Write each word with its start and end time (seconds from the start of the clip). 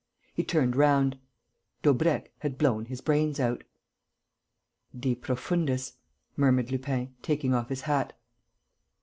He 0.33 0.43
turned 0.43 0.75
round. 0.75 1.19
Daubrecq 1.83 2.31
had 2.39 2.57
blown 2.57 2.85
his 2.85 3.01
brains 3.01 3.39
out. 3.39 3.63
"De 4.99 5.13
profundis!" 5.13 5.93
murmured 6.35 6.71
Lupin, 6.71 7.13
taking 7.21 7.53
off 7.53 7.69
his 7.69 7.81
hat. 7.81 8.13